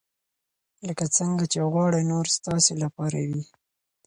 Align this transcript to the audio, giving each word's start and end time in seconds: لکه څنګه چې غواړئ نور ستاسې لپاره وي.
لکه 0.87 1.05
څنګه 1.17 1.43
چې 1.51 1.59
غواړئ 1.71 2.03
نور 2.11 2.25
ستاسې 2.37 2.73
لپاره 2.83 3.19
وي. 3.27 3.43